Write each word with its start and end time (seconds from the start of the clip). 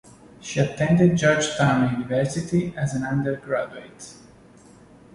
She 0.39 0.59
attended 0.59 1.15
Georgetown 1.15 1.91
University 1.91 2.73
as 2.75 2.95
an 2.95 3.03
undergraduate. 3.03 4.15